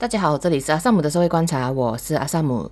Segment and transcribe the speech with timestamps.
[0.00, 2.70] 大家好，这里是阿萨姆的社会观察，我是阿萨姆。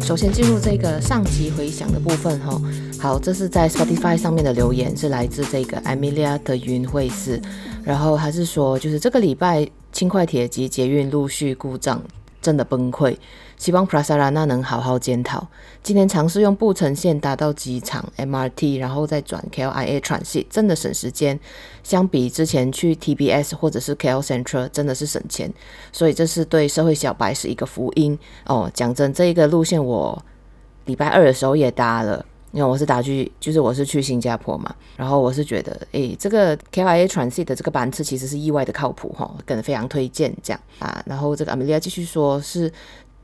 [0.00, 2.62] 首先进入这个上集回想的部分哈，
[3.00, 7.42] 好，这是在 Spotify 上面的留言，是来自这个 Amelia 的云会是，
[7.82, 12.00] 然后还是说，就是这个礼拜轻快铁及捷运陆续故障。
[12.42, 13.16] 真的崩溃，
[13.56, 15.46] 希望 Prasarana 能好好检讨。
[15.82, 21.38] 今天尝试用布城线搭到机场 MRT，然后再转 KLIA 喘气真的省时间。
[21.82, 25.50] 相比之前去 TBS 或者是 KL Central，真的是省钱。
[25.92, 28.70] 所以这是对社会小白是一个福音哦。
[28.74, 30.22] 讲真，这一个路线我
[30.84, 32.26] 礼拜二的时候也搭了。
[32.52, 41.02] 因为我是打去，就是我是去新加坡嘛，然后我是觉得，诶，这个 KIA Transit 的这个班次其实是意外的靠谱哈，跟非常推荐这样啊。
[41.06, 42.70] 然后这个 Amelia 继续说，是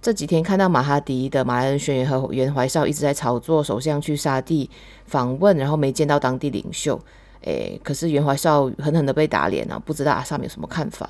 [0.00, 4.68] 这几天看到马哈迪的马来人宣言和袁怀绍一直在炒作首相去沙地
[5.04, 6.98] 访问，然后没见到当地领袖，
[7.42, 11.08] 诶，可是袁怀绍狠狠的被打脸了，不知道阿萨有什么看法？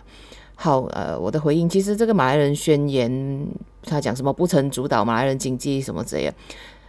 [0.57, 3.47] 好，呃，我的回应，其实这个马来人宣言，
[3.85, 6.35] 他讲什么不曾主导马来人经济什么之类的。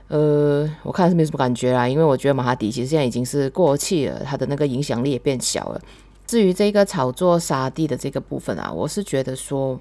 [0.09, 5.81] 呃，我看是没什么感觉啦，因为我觉得马哈迪其实现在已经是过气了，他的那个影响力也变小了。
[6.25, 9.79] 至于这个炒作沙地的这个部分啊，我是觉得说，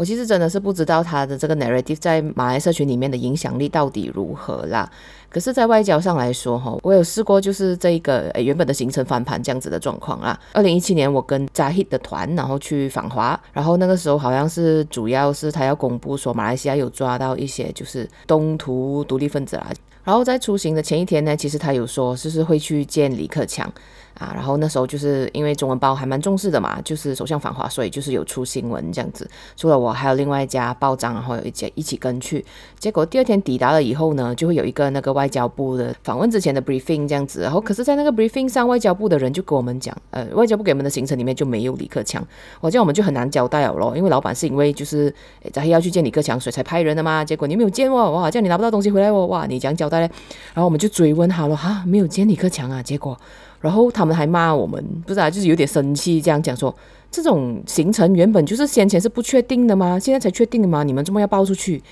[0.00, 4.90] 我其实真的是不知道他的这个 narrative 在马来社群里面的影响力到底如何啦。
[5.28, 10.40] 可是，在外交上来说，哈，我有试过就是这一个诶原本的行程翻盘这样子的状况啦。
[10.54, 19.70] 二零一七年，我跟 Zahid 的团，然后去访华，然后那个时候好像是主要是他要公布说马来西亚有抓到一些就是东突独立分子啦。
[20.02, 23.70] 然后在出行的前一天呢，其实他有说就是会去见李克强。
[24.20, 29.26] 啊，然后那时候就是因为中文报还蛮重视的嘛，就是首相访华，所以就是有出新闻这样子。
[29.56, 32.44] 除了我，还有另外一家报章，然后有一家一起跟去。
[32.78, 37.40] 结果第二天抵达了以后呢，就会有一个那个外交部的访问之前的 briefing 这样子。
[37.40, 42.22] 然后可是，在那个 briefing 上，外交部的人就跟我们讲，呃，外交部给我们的行程里面就没有李克强。
[42.60, 45.10] 我这样我们就很难交代了咯，因为老板是因为就是
[45.50, 47.24] 在要去见李克强，所以才派人的嘛。
[47.24, 50.10] 结果你没有见我，哇，这样你拿不到东西回来哦，哇，你这样交代嘞？
[50.52, 52.82] 然后我们就追问他了，哈，没有见李克强啊？
[52.82, 53.18] 结果。
[53.60, 56.74] 然后他们还骂我们，不是啊，就是有点生气，这样讲说，
[57.10, 59.98] 这种行程原本就是先前是不确定的吗？
[59.98, 60.82] 现在才确定吗？
[60.82, 61.82] 你们这么要报出去？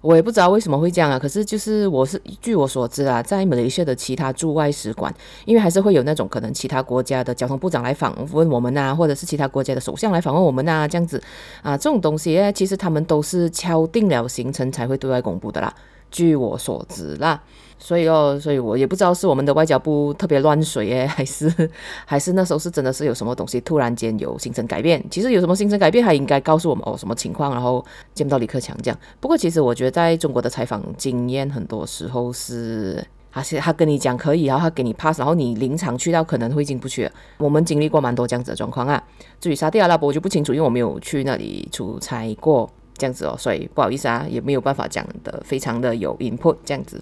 [0.00, 1.18] 我也不知道为什么会这样啊。
[1.18, 5.12] 可是就是我是据我所知啊，在马来西亚的其他驻外使馆，
[5.44, 11.20] 因为还是会有那种可能其他国家的交通部长来访问我们呐、啊，或者是其他国家的首相来访问我们呐、啊，这样子
[11.62, 15.74] 啊，这种东西其实他们都是敲定了行程才会对外公布的啦。
[16.10, 17.42] 据我所知啦，
[17.78, 21.70] 所以哦，所以我也不知道是我们的外交部特别乱水诶， 还是
[22.04, 25.02] 还是那时候是真的是有什么东西突然间有行程改变。
[25.10, 27.84] 其实有什么行程改变，还应该告诉我们哦，什么情况，然后
[28.14, 28.98] 见不到李克强这样。
[29.20, 37.08] 不过其实我觉得在中国的采访经验，很多时候是他是他跟你讲可以，然后他给你 pass，然后你临场去到可能会进不去。
[37.38, 39.02] 我们经历过蛮多这样子的状况啊。
[39.40, 42.68] 至于沙特阿拉伯，我就不清楚，因为我没有去那里出差过。
[43.00, 47.00] 这样子哦，所以不好意思啊，也没有办法讲的非常的有 input 这样子。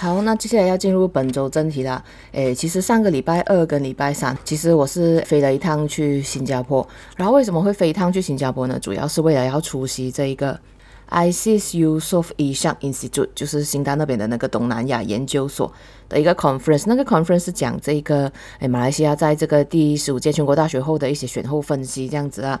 [0.00, 2.00] 好，那接下来要进入本周正题啦。
[2.30, 6.86] 诶，其实上个礼拜二跟礼拜三，其实我是飞了一趟去新加坡。
[7.16, 8.78] 然后为什么会飞一趟去新加坡呢？
[8.78, 10.56] 主要是为了要出席这一个
[11.10, 15.72] ISEAS Yusof Ishak Institute，就是新大那边的那个东南亚研究所。
[16.08, 22.58] 的一个 conference，那个 conference 是讲这个诶马来西亚在这个第十五届全国大学后的一些选后分析这样子啊，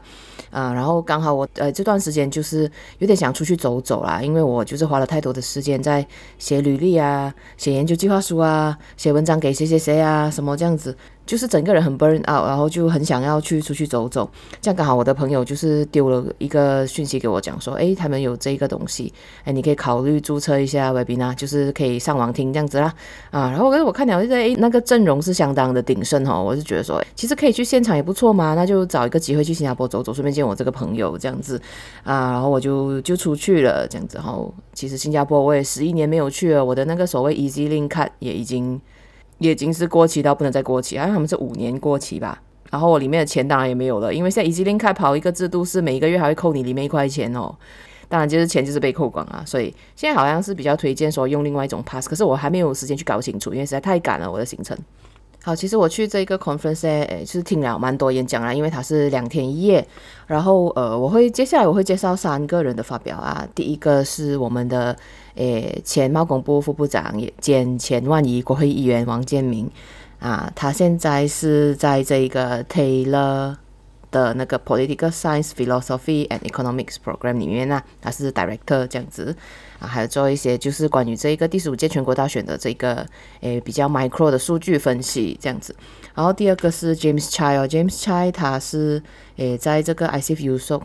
[0.50, 6.06] 啊，然后刚好我呃这段时间就是有点想出去走走啦，因为我就是花了太多的时间在
[6.38, 10.94] 写履历啊、写研究计划书啊、写文章给谁谁谁啊什么这样子。
[11.28, 14.28] 就是整个人很 burn out，然后就很想要去出去走走。
[14.62, 19.12] 这样刚好我的朋友就是丢了一个讯息给我，讲说，诶，他们有这个东西，
[19.44, 22.94] 诶，你可以考虑注册一下 webinar，就是可以上网听这样子啦。
[23.30, 31.60] 啊，然后可是我看了，诶，那个阵容是相当的鼎盛哦，我是觉得说，其实可以去现场也不错嘛，那就找一个机会去新加坡走走，顺便见我这个朋友这样子。
[32.04, 34.16] 啊，然后我就就出去了这样子。
[34.16, 38.80] 然后其实新加坡我也十一年没有去了，我的那个所谓 easy link card 也已经。
[39.38, 42.40] 也已经是过期到不能再过期，好像他们是五年过期吧。
[42.70, 47.54] 然后我里面的钱当然也没有了，因为现在 EZ-Link 开跑一个制度是每一个月还会扣你里面一块钱哦。
[48.10, 54.76] 当然就是钱就是被扣光啊，所以现在好像是比较推荐说用另外一种 pass，可是我还没有时间去搞清楚，因为实在太赶了我的行程。
[55.42, 59.86] 好，其实我去这个 conference 诶，就是听了蛮多演讲啦，因为它是两天一夜。
[60.26, 63.46] 然后呃，我会接下来我会介绍三个人的发表啊。
[63.54, 64.94] 第一个是我们的
[65.38, 69.70] 诶前贸工部副部长兼前万怡国会议员王建民
[70.18, 73.56] 啊，他现在是在这一个 Taylor
[74.10, 79.36] 的那个 Political Science Philosophy and Economics Program 里面呢、他是 Director 这样子。
[79.78, 83.06] 啊，还有做一些就是关于这一个第十五届全国大选的这个
[83.42, 85.72] 诶比较 micro 的数据分析这样子
[86.16, 89.00] 然后第二个是 James Chai 哦，James Chai 他是
[89.36, 90.80] 诶在这个 ICFUS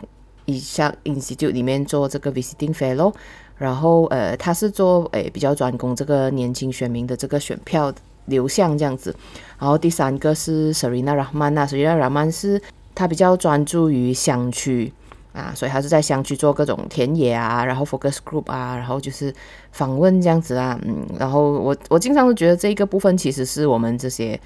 [0.46, 3.14] 以下 Institute 里面做这个 Visiting Fellow，
[3.56, 7.92] 然后呃他是做诶比较专攻这个年轻选民的这个选票
[8.26, 9.14] 流向这样子。
[9.58, 12.60] 然后第三个是 Serina Rahman 啊，Serina Rahman 是
[12.94, 14.92] 他比较专注于乡区
[15.32, 19.34] 啊，所以他是在乡区做各种田野啊，然后 focus group 啊，然后就是
[19.72, 24.38] 访问这样子啊，嗯，然后我我经常都觉得这一个部分其实是我们这些。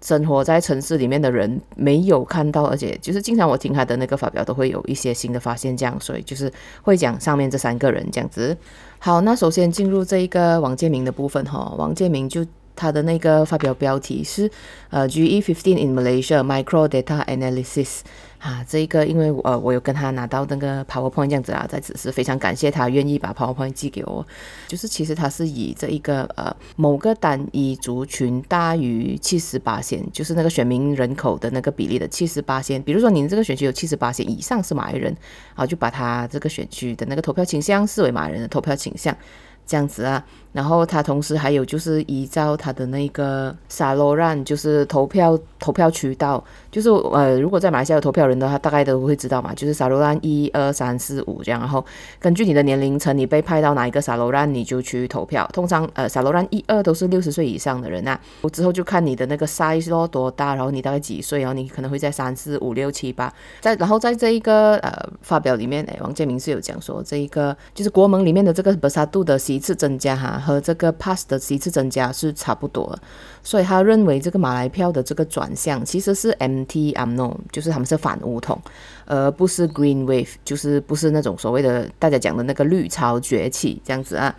[0.00, 6.52] 生活在城市里面的人没有看到，而且就是经常我听他的那个发表，都会有一些新的发现，这样，所以就是
[6.82, 8.56] 会讲上面这三个人这样子。
[8.98, 12.46] 好，那首先进入这一个王建明的部分哈，王建明就。
[12.80, 14.50] 他的那个发表标题是
[14.88, 18.00] 呃 GE fifteen in Malaysia Micro Data Analysis
[18.38, 24.26] 啊，这一个因为呃我有跟他拿到那个 PowerPoint 这样子啊，在此是非常感谢他愿意把 PowerPoint 寄给我。
[24.66, 35.14] 就是其实他是以这一个呃某个单一族群大于七十八线，就是那个选民人口的那个比例的七十八线，比如说你这个选区有七十八线以上是马来人，
[35.54, 39.14] 啊就把他这个选区的那个投票倾向视为马来人的投票倾向。
[39.66, 51.84] 这样子啊，然后他同时还有就是依照他的那个沙罗兰，就是投票投票渠道，就是呃，如果在马来西亚有投票人的话，大概都会知道嘛，就是沙罗兰一二三四五这样，然后
[52.18, 55.48] 根据你的年龄层，你被派到哪一个沙罗兰，你就去投票。
[55.52, 58.18] 通常呃，沙罗兰一二都是六十岁以上的人啊，
[58.52, 64.92] 之后就看你的那个 size 多大，然后你大概几岁，然后你可能会在三四五六七八，在然后在这一个呃
[65.22, 72.98] 发表里面，哎，王建民是有讲说这一个就是国盟里面的这个 Bersatu 的一次增加哈，和这个 PAS 的一次增加是差不多，
[73.42, 78.60] 所以他认为这个马来票的这个转向其实是 MT UMNO，就是他们是反乌统，
[79.04, 84.34] 而不是 Green Wave，就是不是那种所谓的大家讲的那个绿潮崛起这样子啊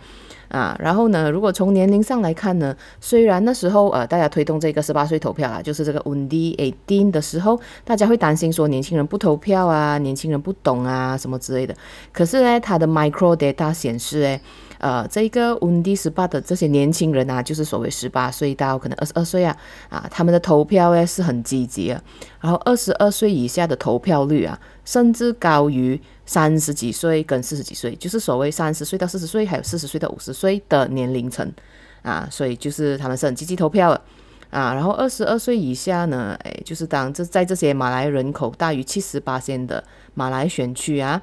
[0.48, 0.76] 啊。
[0.80, 11.74] 然后呢，如果从年龄上来看呢，虽然那时候呃大家推动这个十八岁投票啊，就是这个 Undi Eighteen 的时候，大家会担心说年轻人不投票啊，年轻人不懂啊什么之类的。
[12.12, 14.40] 可是呢，他的 Micro Data 显示诶。
[14.82, 19.56] 呃，这一个 Undi 18的这些年轻人啊，就是所谓十八岁到可能二十二岁啊，
[19.88, 22.02] 啊，他们的投票诶是很积极啊。
[22.40, 31.48] 然后二十二岁以下的投票率啊，甚至高于三十几岁跟四十几岁，就是所谓三十岁到四十岁，还有四十岁到五十岁的年龄层
[32.02, 32.26] 啊。
[32.28, 34.02] 所以就是他们是很积极投票的
[34.50, 34.74] 啊。
[34.74, 39.84] 然后二十二岁以下呢，哎，就是当这在这些马来人口大于七十八仙的
[40.14, 41.22] 马来选区啊。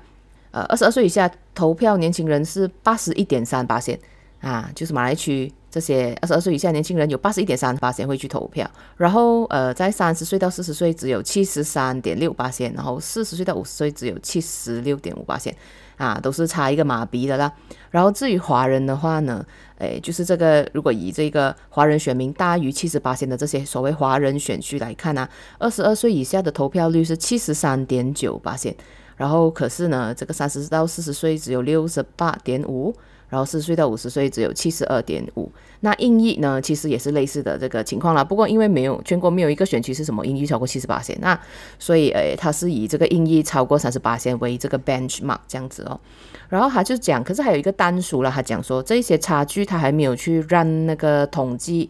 [0.51, 3.99] 呃，二十二岁以下投票年轻人是八十一点三八线
[4.41, 15.55] 啊，就是马来区这些二十二岁以下年轻人有八十一点三八线会去投票，然后呃，在三十岁到四十岁只有七十三点六八线，然后四十岁到五十岁只有七十六点五八线
[15.97, 17.51] 啊，都是差一个马鼻的啦。
[17.91, 19.45] 然后至于华人的话呢，
[19.77, 25.29] 诶，就是这个如果以这个华人选民大于七十八线的这些所谓华人选区来看啊，
[25.59, 28.73] 二十二岁以下的投票率是七十三点九八线。
[29.19, 32.95] 然后可是呢，这个三十到四十岁只有六十八点五，
[33.27, 35.51] 然后四十岁到五十岁只有七十二点五。
[35.81, 38.23] 那印裔呢，其实也是类似的这个情况啦。
[38.23, 41.37] 不过因为没有全国没有一个选区是什么印裔超过七十八仙，那
[41.77, 45.99] 所以诶，他是以这个印裔超过三十八仙为这个 benchmark 这样子哦。
[46.47, 51.89] 然后他就讲，可是还有一个单数了，他讲说这些差距他还没有去让那个统计。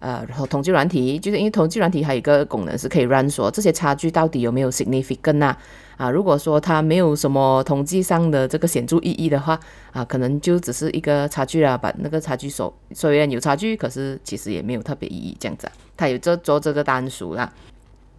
[0.00, 5.58] 呃，然后统计软体就是因为统计软体还有一个功能是可以 run 说这些差距到底有没有 significant 啊？
[5.98, 9.60] 啊，如果说它没有什么统计上的这个显著意义的话，
[9.92, 15.68] 啊，可能就只是一个差距啦，把那个差距所虽然有差距，可是其实也没有特别意义这样子。
[15.96, 17.52] 他有这做这个单数啦，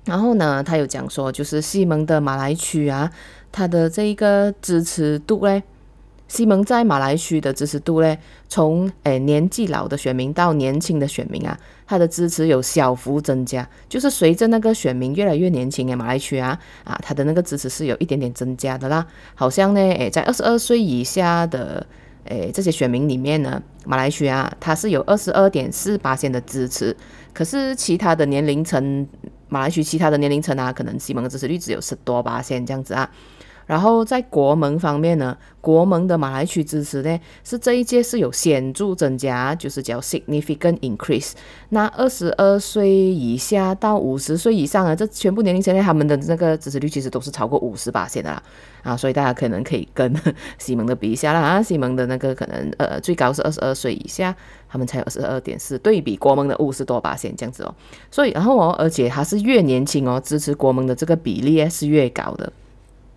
[0.05, 3.09] 然后呢，他有讲说就是西蒙的马来区啊，
[3.51, 5.63] 它的这一个支持度嘞。
[6.29, 8.15] 西蒙在马来区的支持度呢，
[8.47, 19.05] 从诶年纪老的选民到年轻的选民啊，他的支持有小幅增加，就是随着那个选民越来越年轻诶，马来区啊啊，他的那个支持是有一点点增加的啦。
[19.33, 21.85] 好像呢，诶在二十二岁以下的
[22.25, 26.95] 诶这些选民里面呢，马来区啊，他是有二十二点四八仙的支持，
[27.33, 29.07] 可是其他的年龄层，
[29.47, 33.09] 马来区其他的年龄层啊，可能西蒙的支持率只有十多八仙这样子啊。
[33.69, 41.33] 然后在国盟方面呢，国盟的马来区支持呢是这一届是有显著增加，就是叫 significant increase。
[41.69, 48.41] 那二十二岁以下到五十岁以上啊，这全部年龄层呢，他们的那个支持率其实都是超过五十八线的啦
[48.81, 50.11] 啊，所以大家可能可以跟
[50.57, 54.35] 西蒙的比一下啦啊，西蒙的那个可能呃最高是二十二岁以下，
[54.67, 57.75] 他们才有二十二点四，对比国盟的五十多八线这样子哦。
[58.09, 62.51] 所以然后哦，而且他是越年轻哦，支持国盟的这个比例是越高的。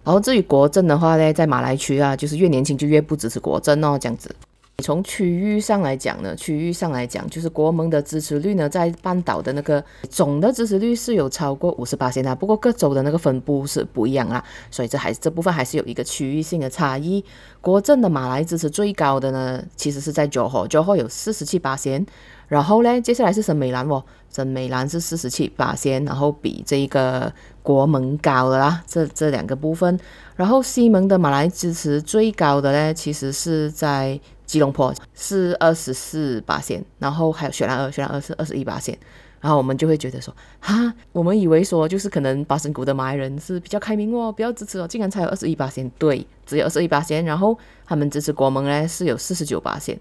[0.04, 4.34] 然后至于国阵的话呢，在马来区啊，就是越年轻就越不支持国阵哦，这样子。
[4.82, 14.42] 从区域上来讲呢，区域上来讲，就是国盟的支持率呢，在半岛的那个总的支持率是有超过五十八%，不过各州的那个分布是不一样啊，
[14.72, 17.24] 所以这还这部分还是有一个区域性的差异。
[17.60, 22.04] 国阵的马来支持最高的呢，其实是在 Johor，Johor 有四十七八线
[22.52, 27.32] 然后呢，接下来是沈美兰哦，沈美兰是四十七%，然后比这个
[27.62, 29.98] 国盟高的啦，这这两个部分。
[30.36, 38.94] 然后西盟的马来支持最高的呢，其实是在吉隆坡是二十四八仙，然后还有雪兰莪，雪兰莪是二十一八仙。
[39.40, 47.24] 然后我们就会觉得说，哈，我们以为说就是可能巴生谷的马来人是比较开明哦，比较支持哦，竟然才有二十一八仙，对，只有二十一八仙。
[47.24, 49.98] 然后他们支持国盟呢是有四十九八仙。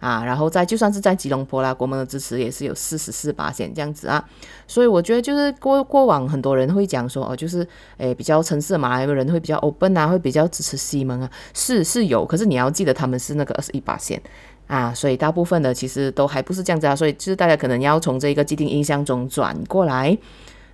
[0.00, 4.22] 啊，然后在就算是在吉隆坡啦，国盟的支持也是有四十四巴仙这样子啊，
[4.66, 14.20] 所以我觉得就是过过往很多人会讲说哦，就是诶比较城市的马来人会比较 open 啊，会比较支持西盟啊，是是有，可是你要记得他们是那个二十一巴仙
[14.66, 20.16] 啊，所以大部分的其实都还不是这样子啊，所以就是大家可能要从这个既定印象中转过来。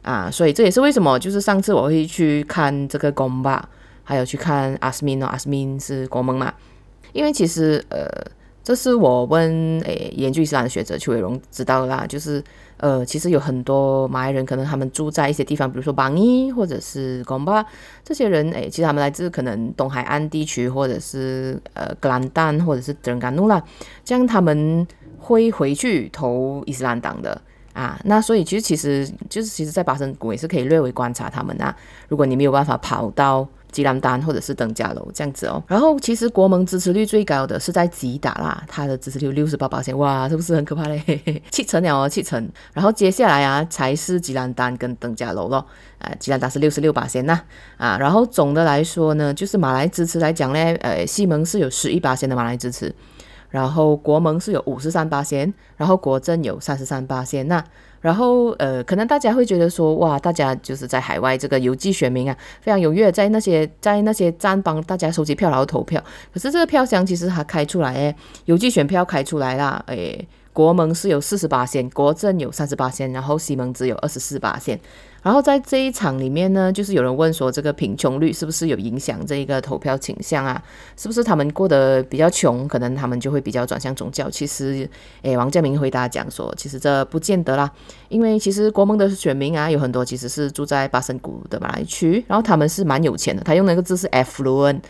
[0.03, 3.69] 啊，所以这也是为什么就是上次我会去看这个公吧，
[4.03, 6.53] 还有去看阿斯敏哦，阿斯敏是国盟嘛，
[7.13, 8.09] 因为其实呃。
[8.71, 9.51] 这是我问
[9.81, 12.41] 诶研究伊斯兰的学者邱伟荣知道啦，就是
[12.77, 17.67] 呃其实有很多马来人，可能他们住在一些地方，比如说邦伊或者是贡巴，
[18.05, 23.61] 这些人诶其实他们来自可能东海岸地区，或者是呃格兰丹或者是德干努啦，
[24.05, 24.87] 这样他们
[25.19, 31.75] 会回去投伊斯兰党的啊，那所以其实其实就是其实在巴生谷也是可以略微观察他们啊，
[32.07, 33.49] 如果你没有办法跑到。
[33.71, 41.03] 吉兰丹或者是登嘉楼这样子哦，然后其实国盟支持率最高的是在吉打啦，它的支持率六十八%，哇，是不是很可怕嘞？
[41.51, 42.49] 七成了哦，七成。
[42.73, 45.65] 然后接下来啊，才是吉兰丹跟登嘉楼咯，
[45.99, 47.41] 啊，吉兰丹是六十六%呐，
[47.77, 52.95] 啊，然后总的来说呢，就是马来支持来讲呢，呃，西盟是有十一%的马来支持，
[53.49, 57.65] 然后国盟是有五十三%，然后国阵有三十三%呐。
[58.01, 66.03] 然后，呃，可能大家会觉得说，哇，大家就是在海外这个邮寄选民啊，非常踊跃，在那些在那些站帮大家收集票，然后投票。
[66.33, 68.17] 可是这个票箱其实还开出来，哎，
[68.47, 74.79] 邮寄选票开出来啦，诶，国盟是有四十八仙，国阵有三十八仙，然后西盟只有二十四八仙。
[75.23, 80.61] 然后在这一场里面呢，就是有人问说，这个贫穷率是不是有影响这一个投票倾向啊？
[80.97, 84.31] 是不是他们过得比较穷，可能他们就会比较转向宗教？
[84.31, 84.89] 其实，
[85.21, 87.71] 诶，王建明回答讲说，其实这不见得啦，
[88.09, 94.81] 因为其实国盟的选民啊，有很多其实是住在巴生谷的马来区，然后他们是蛮有钱的，他用那个字是 affluent，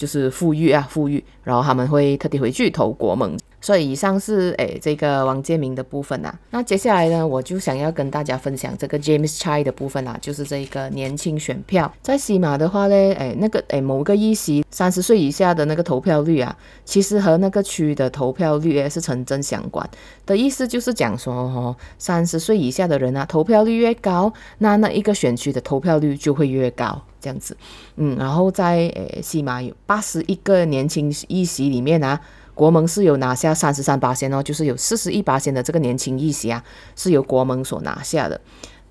[0.00, 3.36] 就是富裕啊，富裕，然后他们会特地回去投国盟。
[3.62, 11.92] 所以以上是诶这个王建民的部分呐、啊，那接下来呢，我就想要跟大家分享这个 James Chai 的部分啦、啊，就是这一个年轻选票。
[12.00, 19.86] 在西马的话呢，诶那个诶某个议席三十岁以下的那个投票率啊，其实和那个区的投票率诶是成正相关。
[20.24, 27.56] 的意思，就是讲说哦，三十岁以下的人啊，投票率越高，那那一个选区的投票率就会越高，这样子，
[27.96, 32.20] 嗯，然后在诶西马有八十一个年轻议席里面啊。
[32.52, 36.62] 国盟是有拿下三十三八仙哦，就是有四十一八仙的这个年轻议席啊，
[36.94, 38.38] 是由国盟所拿下的。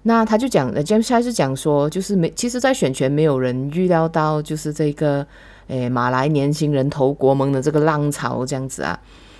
[0.03, 5.27] 那他就讲，James 还是讲说，就是没，其实，在选权没有人预料到，就是这个，
[5.67, 8.99] 诶，马来年轻人投国盟的这个浪潮这样子啊，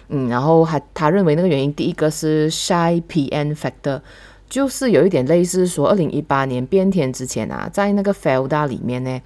[0.10, 4.02] 嗯，然后还他认为那个原因，第一个是 Shy PN Factor，
[4.50, 9.22] 就是有一点类似说，二零一八年变天之前啊，在那个 Felda 里面呢，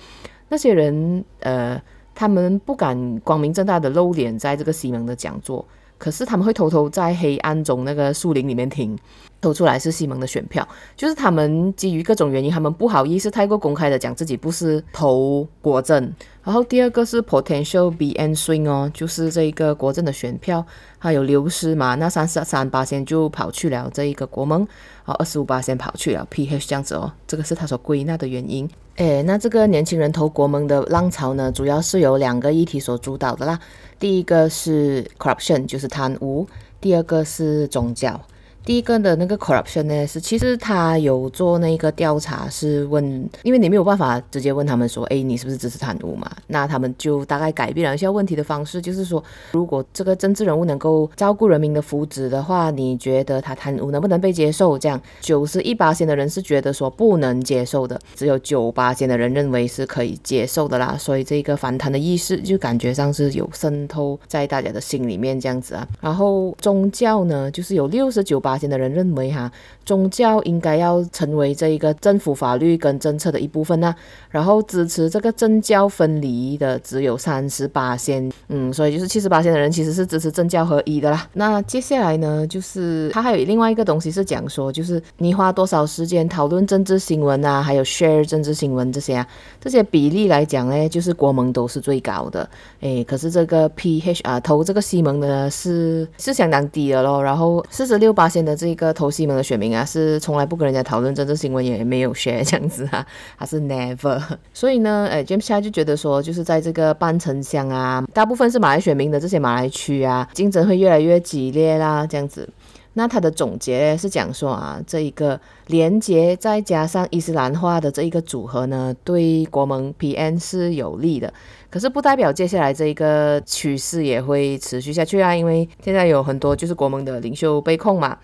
[0.50, 1.82] 那些人，呃。
[2.16, 5.66] 他们不敢光明正大的露脸在这个西蒙的讲座，
[6.04, 8.94] 可是他们会偷偷在黑暗中那个树林里面听，
[9.40, 10.68] 偷出来是西蒙的选票，
[10.98, 16.14] 就是他们基于各种原因，他们不好意思太过公开的讲自己不是投国政。
[16.44, 20.66] 然后第二个是 potential BN swing 哦，就是这一个国政的选票
[21.00, 24.68] 还有流失嘛，那三十三八仙就跑去了这一个国盟，然
[25.06, 28.70] 后二十五八仙跑去了 PH 这样子哦，这个是他所归纳的原因。
[28.98, 33.58] 诶，那这个年轻人投国盟的浪潮呢，主要是由两个议题所主导的啦。
[34.04, 36.46] 第一个是 corruption，就是贪污；
[36.82, 38.20] 第二个是宗教。
[38.66, 43.04] 第一个的那个 corruption 呢，是其实他有做那个调查，是问，
[43.44, 46.32] 因为你没有办法直接问他们说，哎，你是不是支持贪污嘛？
[46.48, 54.80] 那他们就大概改变了一下问题的方式，就是说，如果这个政治人物能够照顾人民的福祉的话，你觉得他贪污能不能被接受？
[54.80, 60.96] 这样九十一八仙的人是觉得说不能接受的，只有九八仙的人认为是可以接受的啦。
[60.98, 65.86] 所以这个反贪的意识就感觉上是有渗透在大家的心里面这样子啊。
[66.00, 68.53] 然后宗教呢，就是有六十九八。
[68.58, 69.52] 八的人认为哈，
[69.86, 73.94] 宗教应该要成为这一个政府法律跟政策的一部分呢、
[74.30, 81.28] 然后支持这个政教分离的只有三十八仙，嗯，所以就是七十八仙的人其实是支持政教合一的啦。
[81.34, 89.28] 那接下来呢，就是他还有另外一个东西是讲说，就是你花多少时间讨论政治新闻啊，还有 share 政治新闻这些啊，
[89.60, 92.48] 这些比例来讲呢，就是国盟都是最高的。
[92.82, 97.22] 诶，可是这个 PH 啊投这个西蒙的呢是是相当低的咯。
[97.24, 103.06] 然后四十六八仙的这个投西门的选民啊，是从来不跟人家讨论政治新闻，也没有 share 这样子啊，
[103.38, 104.22] 还是 never。
[104.54, 112.48] 所以呢，哎，James 现在就觉得说，就是在这个半城乡啊，大部分是马来选民的这些马来区啊，竞争会越来越激烈啦，这样子。
[112.94, 121.34] 那他的总结是讲说啊，这一个连结再加上伊斯兰化的这一个组合呢，对国盟 PN 是有利的。
[121.70, 128.18] 可是不代表接下来这一个趋势也会持续下去啊，因为现在有很多就是国盟的领袖被控嘛。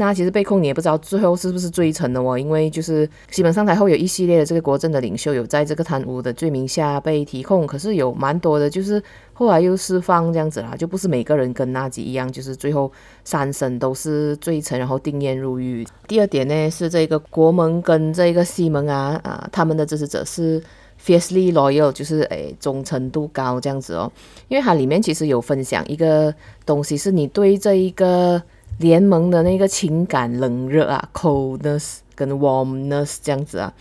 [0.00, 9.02] 那其实被控你也不知道最后是不是罪成的哦，因为就是基本上台后有一系列的这个国政的领袖有在这个贪污的罪名下被提控，可是有蛮多的就是
[9.34, 12.90] 后来又释放这样子啦，就不是每个人跟纳吉一样，就是最后
[13.24, 15.86] 三审都是罪成，然后定谳入狱。
[16.08, 20.62] 第二点呢是这个国盟跟这个西蒙啊啊他们的支持者是。
[21.02, 24.12] Fiercely loyal 就是诶忠诚度高这样子哦，
[24.48, 26.34] 因为它里面其实有分享一个
[26.66, 28.42] 东西，是你对这一个
[28.78, 33.72] 联盟的那个情感冷热啊，coldness 跟 warmness 这样子啊，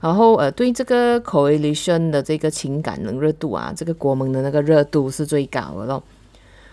[0.00, 6.02] 然后呃对这个 coalition 的这个情感冷热度啊，这个国盟的那个热度是最高的咯。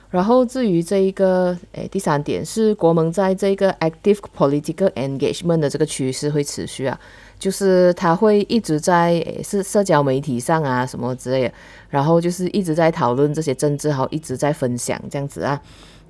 [0.10, 7.00] 然后至于这一个诶第三点是国盟在这个 active political engagement 的这个趋势会持续啊。
[7.40, 11.54] 就是他会一直在诶是社交媒体上啊什么之类的，
[11.90, 15.60] 然后就是一直在讨论这些政治，然后一直在分享这样子啊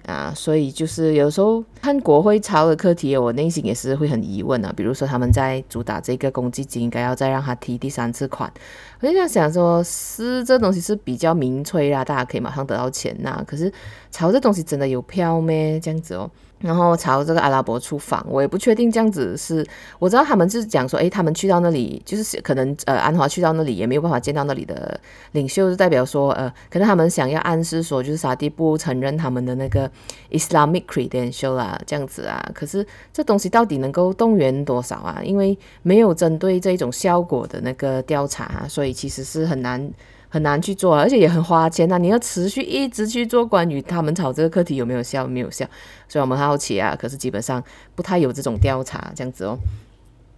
[0.05, 4.73] 啊，所以就是有时候看国会潮的课题，我内心也是会很疑问啊。
[4.75, 8.51] 比如说他们在主打这个公积金，应该要再让他提第三次款，
[8.99, 13.71] 我就想想说，是这东西是比较民粹啦，大家可以马上得到钱呐、可是
[14.09, 15.79] 潮这东西真的有票咩？
[15.79, 16.29] 这样子哦。
[16.61, 19.65] 然后朝这个阿拉伯出访，我也不确定这样子是，
[19.99, 24.99] 我知道他们是讲说，诶，他们去到那里，就是可能呃，安华去到那里也没有办法见到那里的
[25.31, 29.89] 领袖，就代表说，呃，可能他们想要暗示说，就是沙地不承认他们的那个
[30.29, 32.51] Islamic credential 啊，这样子啊。
[32.53, 35.19] 可是这东西到底能够动员多少啊？
[35.23, 39.91] 因为没有针对这种效果的那个调查，所以其实是很难。
[40.31, 45.65] 很难去做，而且也很花钱呐、你要持续一直去做关于他们炒这个课题有没有效，没有效，
[46.07, 46.95] 所以我们好奇啊。
[46.97, 47.61] 可是基本上
[47.93, 49.57] 不太有这种调查这样子哦。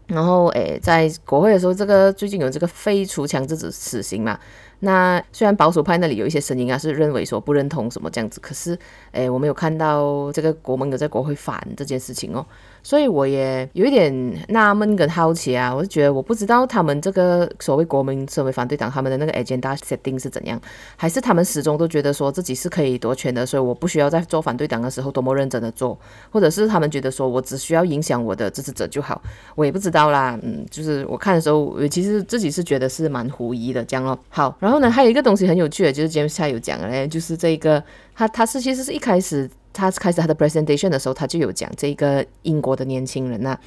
[0.07, 4.37] 然后诶，在国会的时候，这个最近有这个废除强制死刑嘛。
[4.79, 8.77] 那虽然保守派那里有一些声音啊，是认为说不认同什么这样子，可是
[9.11, 12.45] 诶，我没有看到这个国盟有在国会反这件事情哦。
[12.83, 14.13] 所以我也有一点
[14.49, 20.59] 纳闷跟好奇啊，我就觉得我不知道他们这个所谓国民社会反对党他们的那个 agenda setting 是怎样，
[20.97, 25.97] 还是他们始终都觉得说自己是可以夺权的，所以我不需要在做反对党的时候多么认真的做，
[26.29, 29.21] 或者是他们觉得说我只需要影响我的支持者就好，
[29.55, 30.37] 我也不知道啦。
[30.43, 34.19] 嗯，就是我看的时候，我其实自己是觉得是蛮狐疑的这样哦。
[34.27, 37.81] 好，然后呢，还有一个东西很有趣的，就是 James 他有讲的嘞，就是这个
[38.13, 39.49] 他他是其实是一开始。
[39.73, 43.57] 他开始他的 presentation 的时候，他就有讲这个英国的年轻人呐、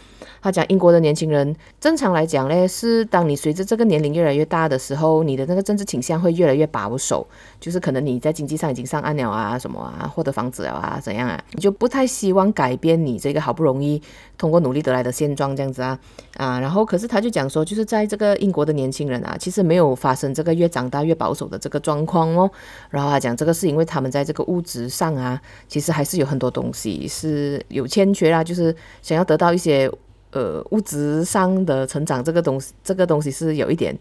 [0.41, 7.27] 他讲英国的年轻人，正常来讲呢，是当你随着这个年龄越来越大的时候，你的那个政治倾向会越来越保守，
[7.59, 14.01] 就是可能你在经济上已经上岸了啊，什么啊，获得房子了啊，怎样啊，你就不太希望改变你这个好不容易
[14.39, 15.99] 通过努力得来的现状这样子啊
[16.37, 16.61] 啊。
[16.61, 22.49] 然后可是他就讲说，就是在这个英国的年轻人啊，其实没有发生这个越长大越保守的这个状况哦。
[22.91, 29.91] 然后他讲这个是因为他们在这个物质上啊，其实还是有很多东西是有欠缺啦，就是想要得到一些
[30.33, 33.97] 呃物质上的成长，这个东西这个东西是有一点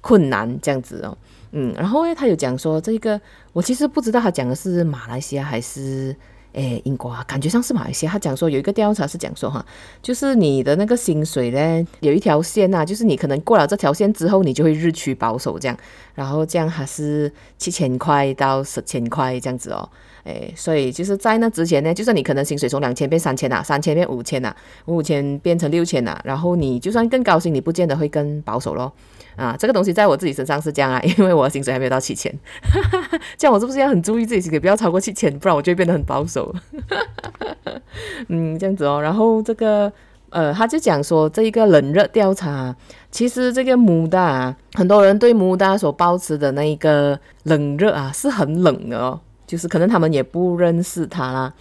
[0.00, 1.16] 困难这样子哦，
[1.52, 3.20] 嗯，然后呢，他有讲说这个，
[3.52, 6.16] 我其实不知道他讲的是马来西亚还是。
[6.54, 8.12] 诶，英国啊，感觉上是马来西亚。
[8.12, 9.64] 他讲说有一个调查是讲说哈，
[10.00, 15.76] 就是你的那个薪水呢，有一条线呐、啊，就是你可能过了这条线之后，你就会日趋保守这样，
[16.14, 19.88] 然后这样还是七千块到十千块这样子哦。
[20.24, 24.54] 诶，所以就是在那之前呢，就算你可能薪水从两千变三千呐，三千变五千呐，
[24.86, 28.92] 五千变成六千呐，然后你就算更高薪，你不见得会更保守咯。
[29.36, 32.32] 啊，这个东西在我自己身上是这样啊， 因为我的薪水还没有到七千，
[33.36, 36.54] 这样我是不是要很注意自己薪水不要超过七千，不然我就会变得很保守。
[38.28, 39.00] 嗯，这样子哦。
[39.02, 39.92] 然后这个
[40.30, 42.74] 呃，他就讲说这一个冷热调查，
[43.10, 51.52] 其实这个 MUDA，很多人对 MUDA 所保持的那一个冷热啊，是很冷的哦，就是可能他们也不认识他啦。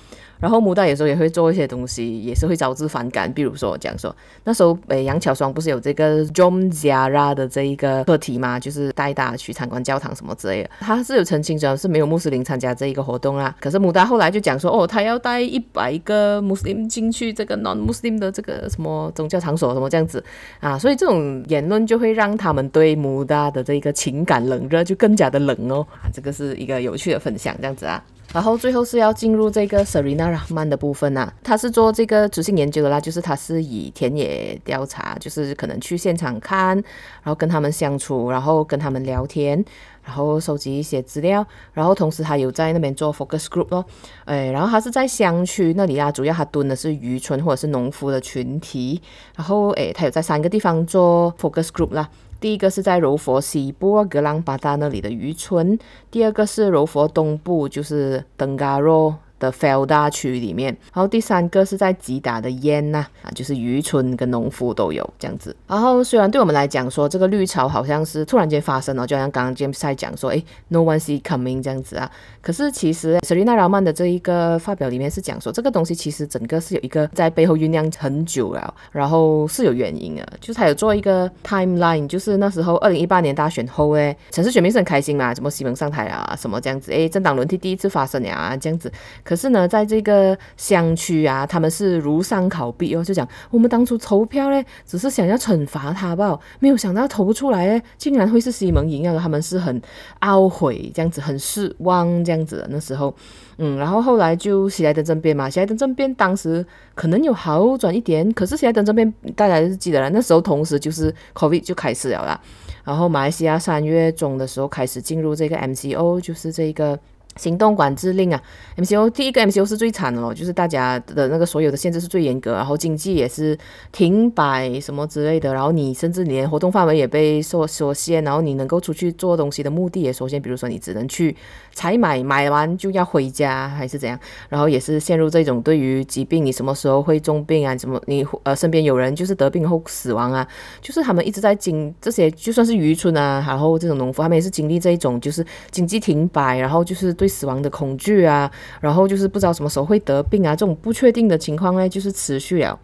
[0.43, 3.31] 然后穆大有时候也会做一些东西，也是会招致反感。
[3.31, 10.69] 比如说我讲说那时候，诶，杨巧双不是有这个 John Zara 的这一个课题嘛，就是带大家去参观教堂什么之类的。
[10.81, 13.55] 他是有澄清说是没有穆斯林参加这一个活动啦。
[13.61, 20.21] 可是穆大后来就讲说，哦，他要带一百个穆斯林进去这个 non-Muslim 的这个什么宗教场所什么这样子
[20.59, 25.87] 啊，所以这种言论就会让他们对穆大的这个情感冷热就更加的冷哦。
[26.01, 28.03] 啊，这个是一个有趣的分享，这样子啊。
[28.33, 39.63] 然后最后是要进入这个 Sarina Rahman 的部分啊，他是做这个质性研究的啦，就是他是以田野调查，就是可能去现场看，然后跟他们相处，然后跟他们聊天，
[40.03, 43.85] 然后收集一些资料，然后同时他有在那边做 focus group 咯，
[44.25, 48.99] 哎，然后他是在乡区那里啊，主要他蹲的是渔村或者是农夫的群体，
[49.35, 52.09] 然后哎，他有在三个地方做 focus group 啦。
[52.43, 55.79] 第一个是在柔佛西部格朗巴达那里的渔村，
[56.11, 65.53] 第二个是柔佛东部，就是登嘎罗的 Felda 区里面，然后第三个是在吉达的烟呐，啊，就是渔村跟农夫都有这样子。
[65.67, 72.09] 然后虽然对我们来讲说这个绿潮好像是突然间发生了，就像刚刚 James 在讲说，哎，No one see coming 这样子啊。
[72.41, 88.91] 可是其实 sarina raman 的这一个发表里面是讲说，这个东西其实整个是有一个在背后酝酿很久了，然后是有原因的，就是他有做一个 timeline，就是那时候二零一八年大选后，哎，城市选民是很开心嘛，什么西蒙上台啊，什么这样子，哎，政党轮替第一次发生呀，这样子。
[89.33, 99.81] 可是呢，在这个乡区啊，他们是如丧考妣哦，就讲我们当初投票呢，只是想要惩罚他吧，没有想到投出来呢，竟然会是西蒙赢了，他们是很
[100.21, 103.11] 懊悔，这样子很失望，这样子的那时候，
[103.57, 112.39] 嗯，然后后来就喜来登政变嘛，喜来登政变当时可能有好转一点，可是喜来登政变大家是记得了，那时候同时就是 COVID 就开始了啦，
[112.83, 116.99] 然后马来西亚三月中的时候开始进入这个 MCO，就是这个。
[117.35, 118.41] 行动管制令啊
[118.77, 123.57] ，MCO 第一个 MCO 是最惨的咯，就是大家的那个所有的限制是最严格，然后经济也是
[123.91, 131.35] 停摆什么之类的，然后你甚至连活动范围也被缩缩限，然后你能够出去做东西的目的也缩限，比如说你只能去
[131.71, 134.19] 采买，买完就要回家还是怎样，
[134.49, 140.47] 然后也是陷入这种对于疾病你什么时候会重病啊，什么你呃身边有人就是得病后死亡啊，
[140.81, 147.11] 就是他们一直在经这些就算是渔村啊，然后这种农夫他们也是经历这一种就是经济停摆，然后就是。
[147.23, 152.77] 对死亡的恐惧啊，然后就是不知道什么时候会得病啊，这种不确定的情况呢，就是持续了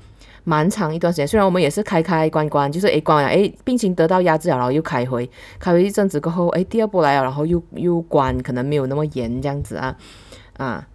[0.45, 1.27] 蛮长一段时间。
[1.27, 9.93] 虽然我们也是开开关关，就是诶关了，诶病情得到压制了，然后又开回，开回一阵子过后，诶第二波来了，然后又又关，可能没有那么严这样子啊
[10.55, 10.87] 啊。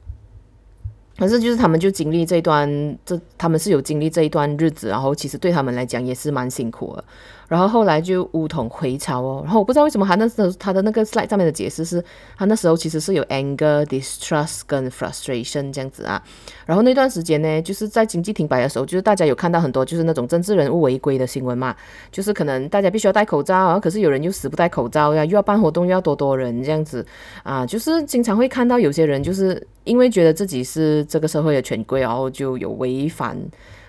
[1.19, 7.05] 可是就是他们就经历这段，这他们是有经历这一段日子，然后其实对他们来讲也是蛮辛苦的。
[7.47, 12.03] 然后后来就乌统回朝哦，然后我不知道为什么他那时候他的那个 slide 上面的解释是，
[12.39, 16.21] 他那时候其实是有 anger、distrust 跟 frustration 这样子啊。
[16.65, 21.77] 然后那段时间呢，就是在经济停摆的时候，就是大家有看到很多就是那种政治人物违规的新闻嘛，
[22.11, 27.07] 就是可能大家必须要戴口罩啊，可是有人又死不戴口罩呀，又要办活动又要多多人这样子
[27.43, 33.37] 啊，就是经常会看到有些人就是因为觉得自己是这个社会的权贵，然后就有违反。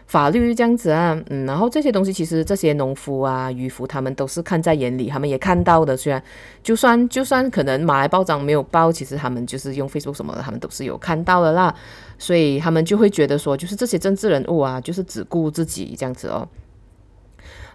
[0.08, 5.97] 法律这样子啊，嗯，然后这些东西其实这些农夫啊、渔夫他们都是看在眼里，他们也看到的。
[5.97, 6.21] 虽然
[6.62, 11.73] 就算就算可能马来报章没有报，其实他们就是用 Facebook 什么的，他们都是有看到的啦。
[12.19, 16.47] 所以他们就会觉得说，就是这些政治人物啊，就是只顾自己这样子哦。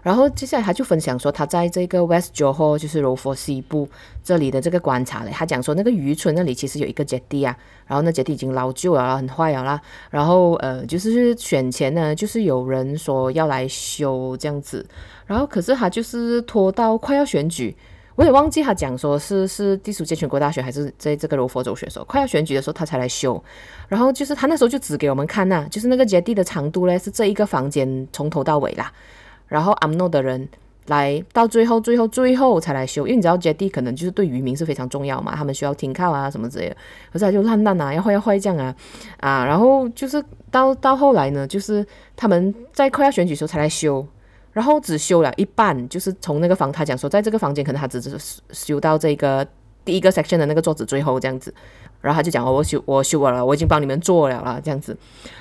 [0.03, 3.89] 然后接下来他就分享说，他在这个 West Johor 就是柔佛西部
[4.25, 5.31] 这里的这个观察嘞。
[5.31, 9.81] 他讲说，那个渔村那里其实有一个阶梯啊，然后那阶梯已经老旧了，很坏了啦。
[10.11, 14.87] 然后呃，就是选前呢，就是有人说要来修这样子，
[15.27, 17.77] 然后可是他就是拖到快要选举，
[18.15, 23.43] 我也忘记他讲说是是第十届全国大选还是在这个柔佛州选的时候，快要选举的时候他才来修。
[23.89, 28.93] 然后就是他那时候就指给我们看呐、就是那个 jetty 的长度嘞是这一个房间从头到尾啦。
[29.51, 30.49] 然后 UMNO 的人
[30.87, 36.77] 来到最后、最后、最后才来修，因为你知道 jetty 可能就是对渔民是非常重要嘛，他们需要停靠啊什么之类的，
[37.13, 38.75] 可是他就烂烂啊，要坏要坏这样啊
[39.19, 41.87] 啊，然后就是到到后来呢，就是
[42.17, 44.07] 他们在快要选举时候才来修，
[44.53, 49.47] 然后只修了一半，就是从那个房他讲说，在这个房间可能他只是修到这个
[49.85, 51.53] 第一个 section 的那个桌子最后这样子。
[52.01, 54.97] 然后他就讲哦，我修我修完了，我已经帮你们做了啦，这样子。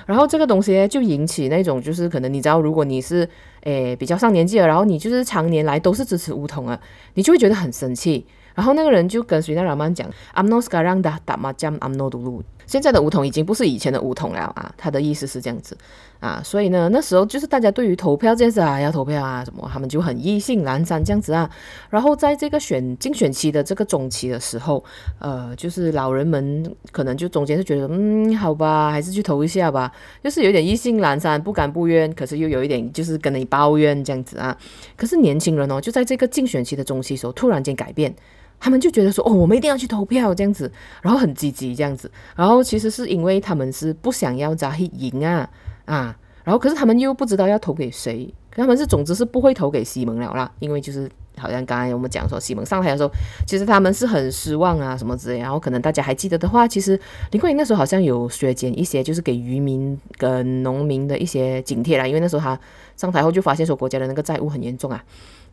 [0.06, 3.28] 然后这个东西就引起那种就是可能你知道，如果你是
[3.62, 6.78] 诶比较上年纪了，然后你就是常年来都是支持梧桐啊，
[7.14, 8.26] 你就会觉得很生气。
[8.54, 15.76] 然后那个人就跟随那老曼讲，UMNO sekarang dah tak macam UMNO dulu 现在的梧桐已经不是以前的梧桐了啊，他的意思是这样子
[16.20, 21.50] 啊，所以呢，那时候就是大家对于投票这件事啊，要投票啊什么，他们就很意兴阑珊这样子啊。
[21.88, 24.84] 然后在这个选竞选期的这个中期的时候，
[25.18, 29.90] 呃，就是老人们可能就中间是觉得，嗯，好吧，还是去投一下吧，
[30.22, 34.56] 就是有点意兴阑珊，不甘不冤，可是又有一点就是跟你抱怨这样子啊。
[34.96, 38.14] 可是年轻人哦，就在这个竞选期的中期时候，突然间改变。
[38.60, 40.70] 他们就觉得说，哦，我们一定要去投票这样子，
[41.00, 45.48] 然后很积极这样子，然后其实是因为他们是不想要扎黑赢啊
[45.86, 53.10] 啊，然后可是他们又不知道要投给谁，他们是总之是不会投给西蒙了啦，因为就是好像刚才我们讲说西蒙上台的时候，
[53.46, 62.60] 其实他们是很失望啊什么之类，然后可能大家还记得的话，其实林冠英那时候好像有削减一些，就是给渔民跟农民的一些津贴啦，因为那时候他
[62.96, 65.02] 上台后就发现说国家的那个债务很严重啊。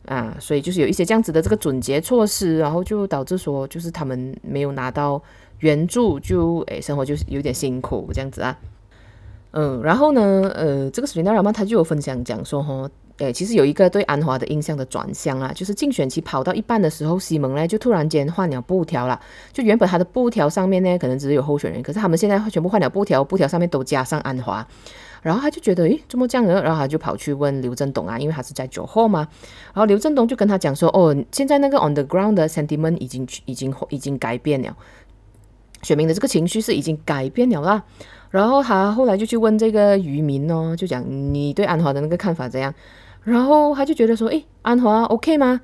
[0.08, 5.22] 啊，所以就是有一些这样子的这个准节措施，然后就导致说，就是他们没有拿到
[5.58, 8.58] 援助，就诶生活就是有点辛苦这样子啊。
[9.50, 19.20] 嗯，然后呢，呃，这个史琳娜·拉曼他就有分享讲说，哈，诶，其实有一个对安华的印象的转向啊，就是竞选期跑到一半的时候，西蒙呢就突然间换了布条了，
[19.52, 24.66] 就原本他的布条上面呢可能只是有候选人，可是他们现在全部换了布条，布条上面都加上安华。
[25.22, 26.62] 然后他就觉得，诶，怎么这样呢？
[26.62, 29.26] 然后他就跑去问刘振东啊，因为他是在酒后嘛。
[29.74, 34.76] 然后刘振东就跟他讲说，哦，现在那个 on the ground 的 sentiment 已经、已经、已经改变了，
[35.82, 37.84] 选民的这个情绪是已经改变了啦。
[38.30, 42.72] 然后他后来就去问这个渔民哦，就讲你对安华的那个看法怎样？
[43.24, 45.60] 然后他就觉得说，诶，安华 OK 吗？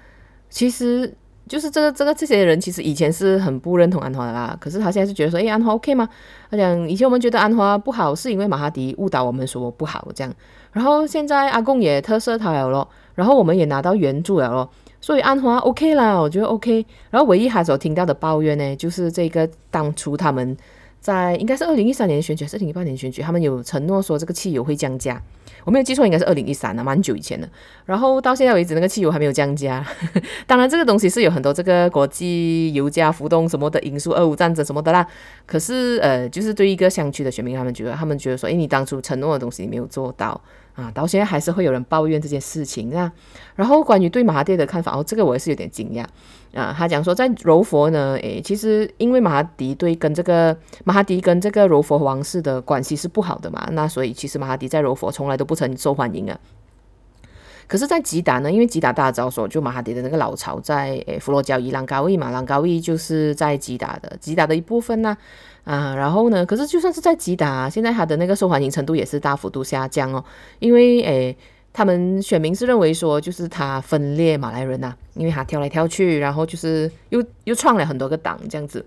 [0.50, 1.14] 其实。
[1.46, 6.08] 就是这个这个这些人其实以前是很不认同安华的啦，可是他现在是觉得说，诶，安华 OK 吗？
[6.50, 10.32] 他讲以前我们觉得安华不好，是因为马哈迪误导我们说不好这样，
[10.72, 16.86] 然后现在阿共也特赦他了咯，然后我们也拿到援助了咯，所以安华 OK 啦，我觉得 OK。
[17.10, 20.56] 然后唯一他所听到的抱怨呢，就是这个当初他们
[20.98, 25.20] 在应该是二零一三年选举还是二零一八年选举，他们有承诺说这个汽油会降价。
[25.64, 27.48] 我没有记错，应该是二零一三啊，蛮久以前的。
[27.86, 29.84] 然后到现在为止，那个汽油还没有降价。
[30.46, 35.06] 当然，这个东西是有很多这个国际油价浮动什么的因素，俄乌战争什么的啦。
[35.44, 40.40] 可是，呃，就是对一个乡区的选民，他们觉得，他们觉得说，诶，你当初承诺的东西你没有做到
[40.74, 43.12] 啊，到现在还是会有人抱怨这件事情啊。
[43.54, 46.04] 然后，关于对马哈蒂的看法，哦，这个我也是有点惊讶。
[46.58, 56.38] 啊，他讲说在柔佛呢，诶，其实因为马哈迪对跟这个马哈迪跟这个柔佛王室的关系是不好的嘛，那所以其实马哈迪在柔佛从来都不曾受欢迎啊。
[57.66, 65.16] 可是，在吉打呢，因为吉打大家知道说，就马哈迪的那个老巢在诶佛罗交伊兰高伊嘛，兰高伊就是在吉打的，吉打的一部分呢，
[65.64, 70.24] 啊，然后呢，可是就算是在吉打，现在他的那个受欢迎程度也是大幅度下降哦，
[70.58, 71.36] 因为诶。
[71.76, 78.78] 他们选民是认为说，就是他分裂马来人呐、因为他跳来跳去，然后就是又又创了很多个党这样子，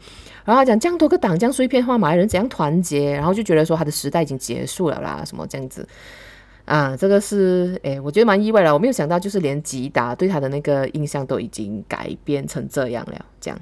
[0.46, 5.86] 然后他讲这样多个党这样碎片化，马来人怎样团结，然后就觉得说他的时代已经结束了啦，什么这样子
[6.68, 13.58] 啊，这个是诶，我觉得蛮意外的，我没有想到就是连吉达对他的那个印象都已经改变成这样了，这样。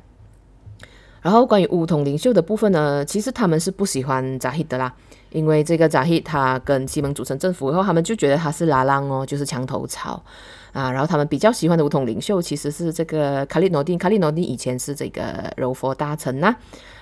[1.21, 4.91] 然后关于巫统领袖的部分呢，其实他们是不喜欢扎希的啦。
[5.29, 10.23] 因为这个扎希他跟西蒙组成政府以后，他们就觉得他是拉浪哦，就是墙头草
[10.71, 10.89] 啊。
[10.89, 16.55] 然后他们比较喜欢的巫统领袖其实是这个卡利诺丁，卡利诺丁以前是这个柔佛大臣呐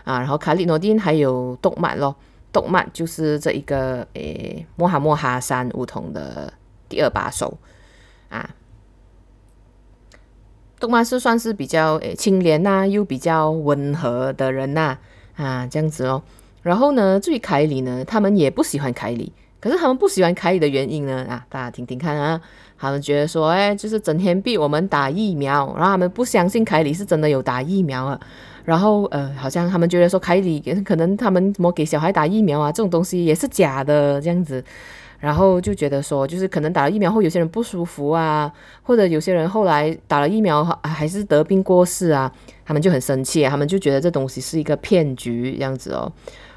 [0.04, 0.20] 啊。
[0.20, 2.16] 然后卡利诺丁还有动漫咯，
[2.54, 6.54] 动漫就是这一个诶莫哈莫哈山梧桐的
[6.88, 7.58] 第二把手
[8.30, 8.50] 啊。
[10.80, 14.98] 动漫是算是比较诶清廉呐，又比较温和的人呐
[15.36, 16.22] 啊，这样子哦。
[16.62, 19.34] 然后呢，至于凯里呢，他们也不喜欢凯里。
[19.60, 21.26] 可是他们不喜欢凯里的原因呢？
[21.30, 22.40] 啊，大家听听看啊。
[22.78, 28.20] 他们觉得说，哎，就是整天逼我们打疫苗，然后他们不相信凯里是真的有打疫苗啊。
[28.66, 34.64] 然后呃，好像他们觉得说凯里可能他们怎么给小孩打疫苗啊，这种东西也是假的这样子。
[35.20, 42.30] 然后就觉得说，就是可能打了疫苗后有些人不舒服啊，或者有些人后来打了疫苗还是得病过世啊，
[42.66, 46.12] 他们就很生气，他们就觉得这东西是一个骗局这样子哦。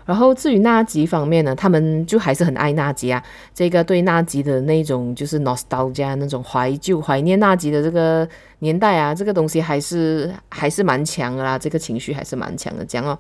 [0.07, 3.23] 然后至于纳吉方面呢，他们就还是很爱纳吉啊。
[3.53, 8.27] 这个对纳吉的那种就是 nostalgia 那种怀旧、怀念纳吉的这个
[8.61, 11.59] 年代啊，这个东西还是还是蛮强的啦。
[11.59, 12.85] 这个情绪还是蛮强的。
[12.85, 13.19] 讲哦，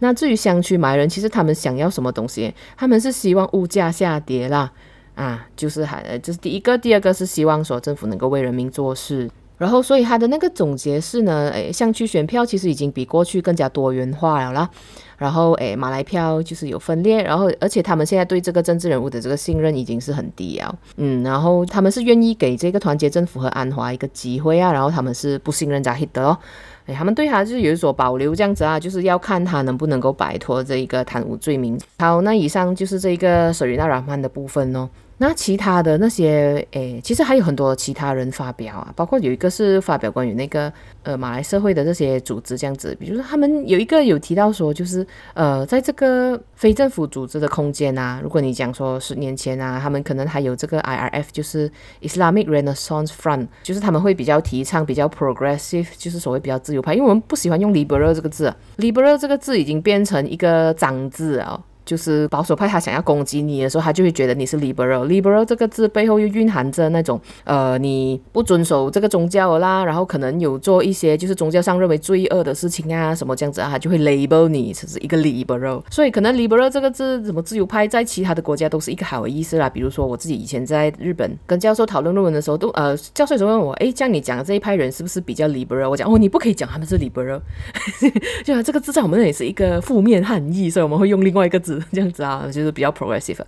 [0.00, 2.54] 那至于乡区马来人，其实他们想要什么东西？
[2.76, 4.70] 他们是希望物价下跌啦，
[5.14, 9.30] 啊，就是还就是第一个，第二个是希望说政府能够为人民做事。
[9.56, 14.68] 然后所以他的那个总结是呢，诶，乡区选票其实已经比过去更加多元化了啦。
[15.16, 20.78] 然后诶，马来票就是有分裂，然后而且他们现在对这个政治人物的这个信任已经是很低了。
[20.96, 26.38] 嗯，然后他们是愿意给这个团结政府和安华一个机会啊，然后他们是不信任扎希德哦。
[26.86, 31.76] 哎，他们对他就是有所保留，这样子啊，就是要看他能不能够摆脱这一个贪污罪名。
[31.98, 34.88] 好，那以上就是这个舍瑞娜软曼的部分哦。
[35.18, 40.70] 那其他的那些，诶，其实还有很多其他人发表啊，包括有一个是发表关于那个
[41.04, 51.70] 呃马来社会的这些组织这样子，比如说他们有一个有提到说，就是呃在这个非政府组织的空间啊，如果你讲说十年前啊，他们可能还有这个 IRF，就是
[52.02, 61.58] Islamic Renaissance Front，就是他们会比较提倡比较 progressive，就是所谓比较自由派，因为我们不喜欢用 liberal 这个字，liberal 这个字已经变成一个脏字啊。
[61.86, 65.06] 就是保守派，他想要攻击你的时候，他就会觉得你是 liberal。
[65.06, 75.80] liberal 这个字背后又蕴含着那种，呃，你不遵守这个宗教啦，然后可能有做一些就是宗教上认为罪恶的事情啊，什么这样子啊，他就会 label 你是一个 liberal。
[75.88, 79.70] 所以可能 liberal 这个字，什么自由派，在其他的国家都是一个好的意思啦。
[79.70, 85.88] 比如说我自己以前在日本跟教授讨论论文的时候，都呃，教授总问我，诶，像你讲的这一派人是不是比较 liberal？
[85.88, 87.40] 我讲哦，你不可以讲他们是 liberal，
[88.44, 91.75] 就这个字在我们那里是一个负面含义， 所以我们会用另外一个字。
[91.92, 93.40] 这样子啊，就是比较 progressive。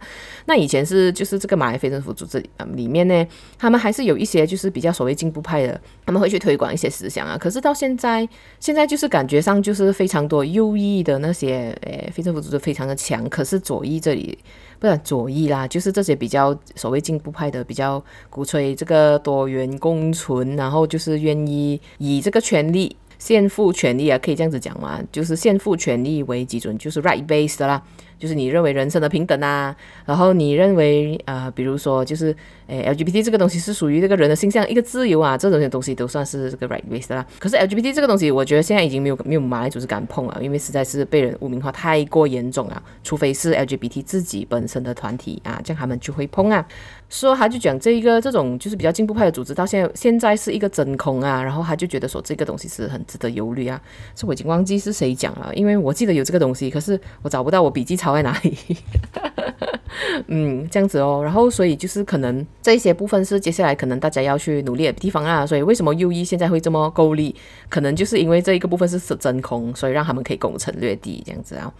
[0.46, 2.42] 那以前是就是这个马来非政府组织
[2.74, 3.26] 里面呢，
[3.58, 7.36] 他们还是有一些就是比较所谓进步派的，他们会去推广一些思想啊。
[7.38, 8.28] 可是到现在，
[8.60, 13.28] 现在就是感觉上就是非常多右翼的那些诶，非政府组织非常的强。
[13.28, 14.38] 可是左翼这里
[14.78, 22.96] 不是左翼啦，就是这些比较所谓进步派的，比较鼓吹这个多元共存，然后就是愿意以这个权利。
[23.18, 27.82] 宪赋权利啊，可以这样子讲嘛，就是宪赋权利为基准，就是 right base 的啦。
[28.18, 32.34] 就是你认为人生的平等啊，然后你认为呃，比如说就是
[32.66, 37.24] 诶 LGBT 这个东西是属于这个人的性向一个自由啊，这种东西都算是这个 right base 啦。
[37.38, 42.82] 可是 LGBT 这个东西，我觉得现在已经没有没有马来组织敢碰了，因为实在是被人污名化太过严重了。
[43.02, 46.66] 除非是 LGBT 自己本身的团体啊，这样他们就会碰啊。
[47.08, 53.80] 说他就讲这一个这种就是比较进步派的组织，到现在现在是一个真空啊，然后他就觉得说这个东西是很值得忧虑啊。
[54.14, 58.56] 所以我已经忘记是谁讲了，因为我记得有这个东西，可是我找不到我笔记抄在哪里。
[60.28, 65.46] 嗯，这样子哦，然后所以就是可能这一些部分是接下来可能大家要去努力的地方啊。
[65.46, 67.34] 所以为什么右翼现在会这么够力？
[67.68, 71.72] 可能就是因为这一个部分是真空，所以让他们可以攻城略地这样子啊。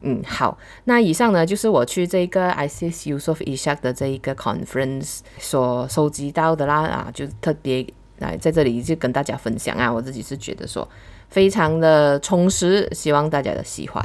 [0.00, 7.84] 嗯，好，那以上呢就是我去这个 ISIS u s o f Ishak 的这一个 conference 所收集到的啦啊，就特别
[8.18, 10.88] 来在这里就跟大家分享啊，我自己是觉得说
[11.28, 14.04] 非常的充实，希望大家的喜欢。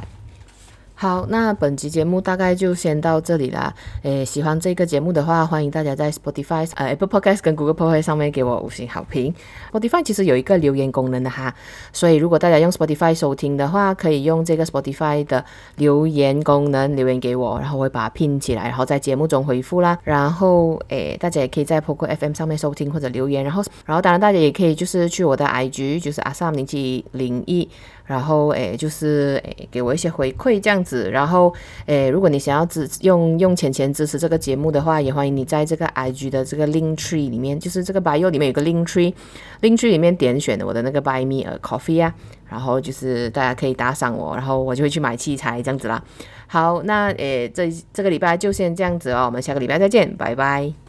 [0.96, 3.74] 好，那本集节目大概就先到这里啦。
[4.02, 9.34] 诶，喜欢这个节目的话，欢迎大家在 Spotify、呃、Apple Podcast 跟 Google Podcast 上面给我五星好评。
[9.72, 11.52] Spotify 其实有一个留言功能的哈，
[11.92, 15.44] 所以如果大家用 Spotify 收听的话，可以用这个 Spotify 的
[15.76, 19.98] 留言功能留言给我，然后我会把它拼起来，然后在节目中回复啦。
[20.04, 27.68] 然后诶，大家也可以在 Poco FM 上面收听或者留言，然后然后当然大家也可以就是去我的 IG，就是 Asam 零七零一。
[28.04, 31.10] 然后诶，就是诶，给我一些回馈这样子。
[31.10, 31.52] 然后
[31.86, 42.02] 诶，如果你想要支用用钱钱支持这个节目的话，也欢迎你在这个 IG 的这个 Link Tree 里面，就是这个 Bio 里面有个 Link Tree，Link Tree 里面点选我的那个 Buy Me a Coffee
[42.04, 42.14] 啊。
[42.46, 46.00] 然后就是大家可以打赏我，然后我就会去买器材这样子啦。
[46.46, 50.83] 好，那诶，这这个礼拜就先这样子哦，我们下个礼拜再见，拜拜。